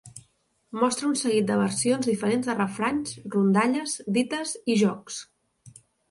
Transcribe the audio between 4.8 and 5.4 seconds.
jocs.